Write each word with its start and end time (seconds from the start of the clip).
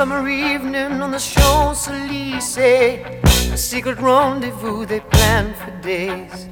summer 0.00 0.30
evening 0.30 1.02
on 1.02 1.10
the 1.10 1.18
Champs 1.18 1.86
Elysees. 1.86 2.56
A 3.52 3.54
secret 3.54 3.98
rendezvous 3.98 4.86
they 4.86 5.00
planned 5.00 5.54
for 5.56 5.70
days. 5.82 6.48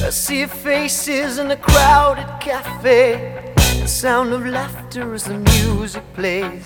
I 0.00 0.10
see 0.10 0.46
faces 0.46 1.38
in 1.38 1.50
a 1.50 1.56
crowded 1.56 2.30
cafe. 2.40 3.52
The 3.80 3.88
sound 3.88 4.32
of 4.32 4.46
laughter 4.46 5.12
as 5.12 5.24
the 5.24 5.38
music 5.38 6.04
plays. 6.14 6.64